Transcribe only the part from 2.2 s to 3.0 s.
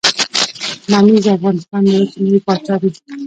میوې پاچا دي.